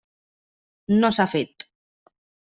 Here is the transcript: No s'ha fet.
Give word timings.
No 1.03 1.13
s'ha 1.19 1.27
fet. 1.35 1.69